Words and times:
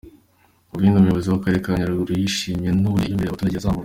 Mu 0.69 0.75
bindi 0.79 0.97
Umuyobozi 0.97 1.27
w’Akarere 1.29 1.63
ka 1.65 1.71
Nyaruguru 1.77 2.11
yishimiye, 2.21 2.69
ni 2.71 2.87
uburyo 2.89 3.07
imyumvire 3.11 3.27
y’abaturage 3.27 3.55
yazamutse. 3.57 3.79